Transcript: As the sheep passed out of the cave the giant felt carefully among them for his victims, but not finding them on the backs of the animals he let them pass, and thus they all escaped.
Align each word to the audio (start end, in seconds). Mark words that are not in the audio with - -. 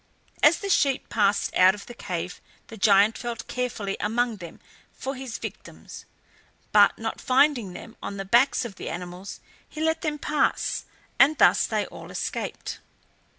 As 0.41 0.57
the 0.57 0.69
sheep 0.71 1.09
passed 1.09 1.53
out 1.53 1.75
of 1.75 1.85
the 1.85 1.93
cave 1.93 2.41
the 2.69 2.75
giant 2.75 3.19
felt 3.19 3.47
carefully 3.47 3.97
among 3.99 4.37
them 4.37 4.59
for 4.91 5.13
his 5.13 5.37
victims, 5.37 6.05
but 6.71 6.97
not 6.97 7.21
finding 7.21 7.73
them 7.73 7.95
on 8.01 8.17
the 8.17 8.25
backs 8.25 8.65
of 8.65 8.77
the 8.77 8.89
animals 8.89 9.41
he 9.69 9.79
let 9.79 10.01
them 10.01 10.17
pass, 10.17 10.85
and 11.19 11.37
thus 11.37 11.67
they 11.67 11.85
all 11.85 12.09
escaped. 12.09 12.79